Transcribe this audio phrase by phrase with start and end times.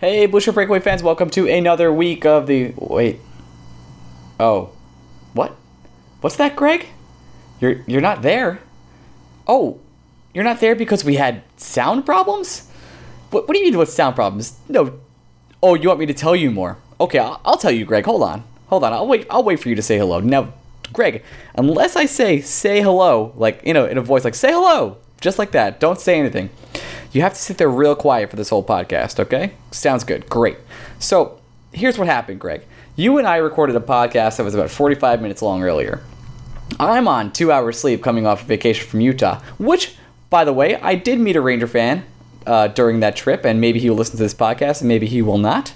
[0.00, 2.72] Hey, Blue Shirt Breakaway fans, welcome to another week of the.
[2.76, 3.18] Wait.
[4.38, 4.70] Oh.
[5.32, 5.56] What?
[6.20, 6.86] What's that, Greg?
[7.60, 8.60] You're you're not there.
[9.48, 9.80] Oh,
[10.32, 12.70] you're not there because we had sound problems.
[13.32, 14.56] What What do you mean with sound problems?
[14.68, 15.00] No.
[15.60, 16.78] Oh, you want me to tell you more?
[17.00, 18.04] Okay, I'll, I'll tell you, Greg.
[18.04, 18.92] Hold on, hold on.
[18.92, 19.26] I'll wait.
[19.28, 20.20] I'll wait for you to say hello.
[20.20, 20.52] Now,
[20.92, 21.24] Greg,
[21.56, 25.40] unless I say say hello, like you know, in a voice like say hello, just
[25.40, 25.80] like that.
[25.80, 26.50] Don't say anything.
[27.12, 29.52] You have to sit there real quiet for this whole podcast, okay?
[29.70, 30.28] Sounds good.
[30.28, 30.58] Great.
[30.98, 31.40] So,
[31.72, 32.62] here's what happened, Greg.
[32.96, 36.02] You and I recorded a podcast that was about 45 minutes long earlier.
[36.78, 39.96] I'm on two hours sleep coming off vacation from Utah, which,
[40.30, 42.04] by the way, I did meet a Ranger fan
[42.46, 45.22] uh, during that trip, and maybe he will listen to this podcast and maybe he
[45.22, 45.72] will not.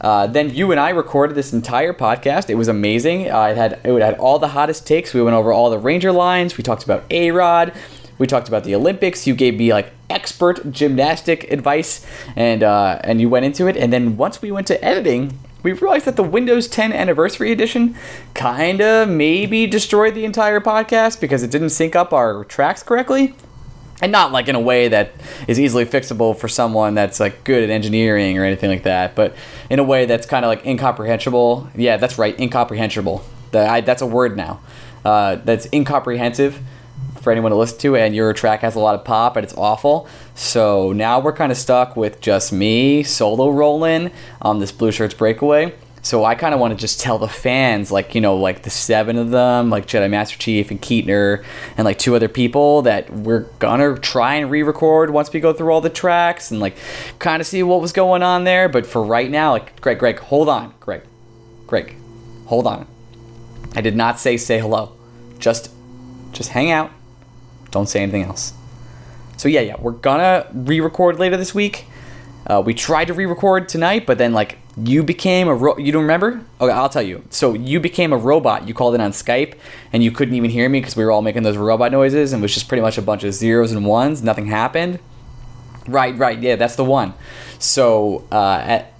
[0.00, 2.50] Uh, then you and I recorded this entire podcast.
[2.50, 3.30] It was amazing.
[3.30, 5.14] Uh, it had it had all the hottest takes.
[5.14, 6.56] We went over all the Ranger lines.
[6.56, 7.72] We talked about A Rod.
[8.18, 9.26] We talked about the Olympics.
[9.26, 13.76] You gave me like expert gymnastic advice, and uh, and you went into it.
[13.76, 17.96] And then once we went to editing, we realized that the Windows 10 Anniversary Edition
[18.34, 23.34] kind of maybe destroyed the entire podcast because it didn't sync up our tracks correctly.
[24.00, 25.12] And not like in a way that
[25.46, 29.36] is easily fixable for someone that's like good at engineering or anything like that, but
[29.70, 31.68] in a way that's kind of like incomprehensible.
[31.76, 33.24] Yeah, that's right, incomprehensible.
[33.52, 34.60] That I, that's a word now.
[35.04, 36.60] Uh, that's incomprehensive
[37.22, 39.54] for anyone to listen to, and your track has a lot of pop, and it's
[39.56, 40.08] awful.
[40.34, 45.14] So now we're kind of stuck with just me solo rolling on this Blue Shirts
[45.14, 45.72] Breakaway.
[46.04, 48.70] So I kind of want to just tell the fans, like you know, like the
[48.70, 51.44] seven of them, like Jedi Master Chief and Keatner,
[51.76, 55.72] and like two other people, that we're gonna try and re-record once we go through
[55.72, 56.76] all the tracks and like
[57.20, 58.68] kind of see what was going on there.
[58.68, 61.02] But for right now, like Greg, Greg, hold on, Greg,
[61.68, 61.94] Greg,
[62.46, 62.88] hold on.
[63.76, 64.96] I did not say say hello.
[65.38, 65.70] Just,
[66.32, 66.90] just hang out
[67.72, 68.52] don't say anything else.
[69.36, 71.86] So yeah, yeah, we're gonna re-record later this week.
[72.46, 76.02] Uh, we tried to re-record tonight, but then like you became a ro- you don't
[76.02, 76.44] remember?
[76.60, 77.24] Okay, I'll tell you.
[77.30, 78.66] So you became a robot.
[78.66, 79.54] You called it on Skype,
[79.92, 82.40] and you couldn't even hear me because we were all making those robot noises, and
[82.40, 84.22] it was just pretty much a bunch of zeros and ones.
[84.22, 84.98] Nothing happened.
[85.86, 87.14] Right, right, yeah, that's the one.
[87.58, 88.92] So uh, at,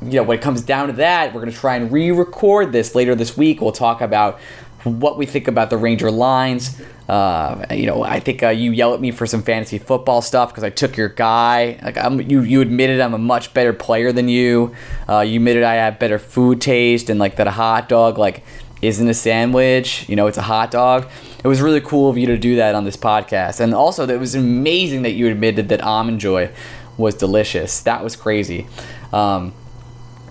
[0.00, 3.14] you know when it comes down to that, we're gonna try and re-record this later
[3.14, 3.60] this week.
[3.60, 4.40] We'll talk about
[4.84, 6.80] what we think about the Ranger lines.
[7.08, 10.50] Uh, you know, I think uh, you yell at me for some fantasy football stuff
[10.50, 11.78] because I took your guy.
[11.82, 14.74] Like I'm, you, you admitted I'm a much better player than you.
[15.08, 18.44] Uh, you admitted I have better food taste and like that a hot dog like
[18.82, 20.08] isn't a sandwich.
[20.08, 21.08] You know, it's a hot dog.
[21.42, 24.20] It was really cool of you to do that on this podcast, and also it
[24.20, 26.50] was amazing that you admitted that almond joy
[26.96, 27.80] was delicious.
[27.80, 28.66] That was crazy.
[29.12, 29.54] Um,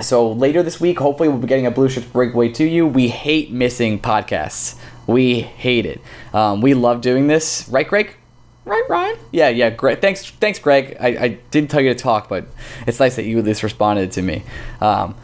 [0.01, 2.87] so later this week, hopefully, we'll be getting a Blue Shirts breakaway to you.
[2.87, 4.79] We hate missing podcasts.
[5.07, 6.01] We hate it.
[6.33, 8.15] Um, we love doing this, right, Greg?
[8.63, 9.17] Right, Ryan?
[9.31, 10.01] Yeah, yeah, Greg.
[10.01, 10.95] Thanks, thanks, Greg.
[10.99, 12.45] I, I didn't tell you to talk, but
[12.85, 14.43] it's nice that you at least responded to me.
[14.79, 15.15] Um,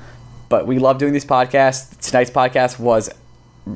[0.49, 1.99] but we love doing these podcasts.
[1.99, 3.09] Tonight's podcast was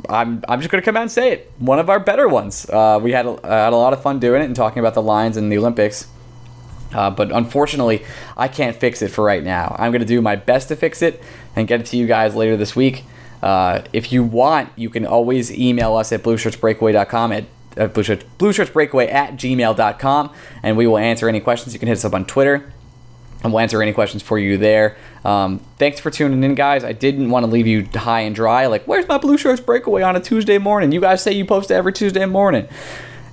[0.10, 1.52] I'm, I'm just going to come out and say it.
[1.60, 2.70] One of our better ones.
[2.70, 5.02] Uh, we had a, had a lot of fun doing it and talking about the
[5.02, 6.08] lines and the Olympics.
[6.94, 8.04] Uh, but unfortunately,
[8.36, 9.76] I can't fix it for right now.
[9.80, 11.22] I'm going to do my best to fix it
[11.56, 13.06] and get it to you guys later this week.
[13.42, 17.46] Uh, if you want, you can always email us at blueshirtsbreakaway.com at
[17.78, 21.74] uh, blue, shirts, blueshirtsbreakaway at gmail.com and we will answer any questions.
[21.74, 22.72] You can hit us up on Twitter
[23.44, 24.98] and we'll answer any questions for you there.
[25.26, 26.84] Um, thanks for tuning in, guys.
[26.84, 28.68] I didn't want to leave you high and dry.
[28.68, 30.92] Like, where's my Blue Shirts Breakaway on a Tuesday morning?
[30.92, 32.68] You guys say you post every Tuesday morning.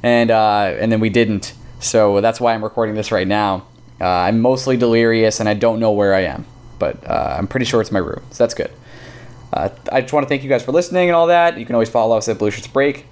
[0.03, 1.53] And, uh, and then we didn't.
[1.81, 3.67] So that's why I'm recording this right now.
[4.01, 6.45] Uh, I'm mostly delirious and I don't know where I am,
[6.79, 8.71] but uh, I'm pretty sure it's my room, so that's good.
[9.53, 11.59] Uh, I just want to thank you guys for listening and all that.
[11.59, 13.07] You can always follow us at Blue Shirts Break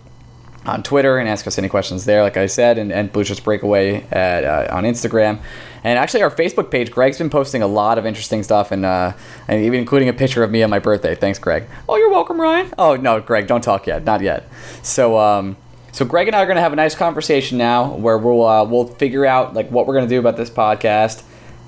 [0.64, 3.40] on Twitter and ask us any questions there, like I said, and, and Blue Shirts
[3.40, 5.38] Breakaway at, uh, on Instagram.
[5.82, 9.12] And actually, our Facebook page, Greg's been posting a lot of interesting stuff, and, uh,
[9.48, 11.14] and even including a picture of me on my birthday.
[11.14, 11.64] Thanks, Greg.
[11.88, 12.72] Oh, you're welcome, Ryan.
[12.76, 14.48] Oh no, Greg, don't talk yet, not yet.
[14.82, 15.18] So.
[15.18, 15.56] Um,
[15.96, 18.64] so Greg and I are going to have a nice conversation now, where we'll uh,
[18.66, 21.22] we'll figure out like what we're going to do about this podcast,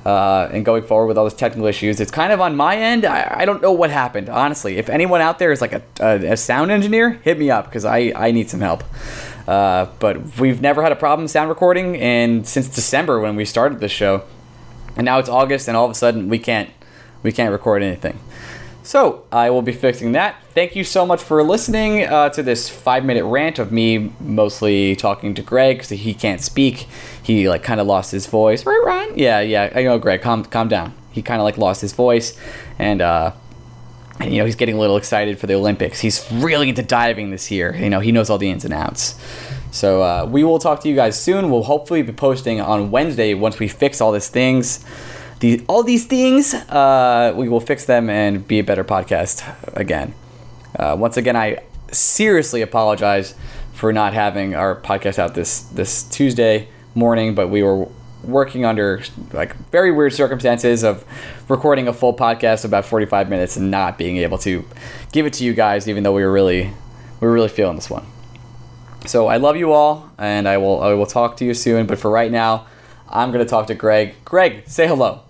[0.04, 1.98] uh, and going forward with all these technical issues.
[1.98, 3.06] It's kind of on my end.
[3.06, 4.76] I, I don't know what happened, honestly.
[4.76, 7.86] If anyone out there is like a, a, a sound engineer, hit me up because
[7.86, 8.84] I, I need some help.
[9.48, 13.80] Uh, but we've never had a problem sound recording, and since December when we started
[13.80, 14.24] this show,
[14.94, 16.68] and now it's August, and all of a sudden we can't
[17.22, 18.18] we can't record anything.
[18.88, 20.42] So I will be fixing that.
[20.54, 24.96] Thank you so much for listening uh, to this five minute rant of me mostly
[24.96, 26.86] talking to Greg because he can't speak.
[27.22, 28.64] He like kind of lost his voice.
[28.64, 29.12] Right, Ryan?
[29.14, 29.70] Yeah, yeah.
[29.74, 30.22] I know, Greg.
[30.22, 30.94] Calm, calm down.
[31.12, 32.34] He kind of like lost his voice,
[32.78, 33.32] and uh,
[34.20, 36.00] and, you know he's getting a little excited for the Olympics.
[36.00, 37.76] He's really into diving this year.
[37.76, 39.20] You know he knows all the ins and outs.
[39.70, 41.50] So uh, we will talk to you guys soon.
[41.50, 44.82] We'll hopefully be posting on Wednesday once we fix all these things.
[45.40, 49.44] The all these things, uh, we will fix them and be a better podcast
[49.76, 50.14] again.
[50.76, 51.62] Uh, once again, I
[51.92, 53.34] seriously apologize
[53.72, 57.88] for not having our podcast out this this Tuesday morning, but we were
[58.24, 59.00] working under
[59.32, 61.04] like very weird circumstances of
[61.48, 64.64] recording a full podcast about 45 minutes and not being able to
[65.12, 66.64] give it to you guys even though we were really
[67.20, 68.04] we were really feeling this one.
[69.06, 71.98] So I love you all and I will I will talk to you soon, but
[71.98, 72.66] for right now,
[73.08, 74.16] I'm going to talk to Greg.
[74.24, 75.22] Greg, say hello.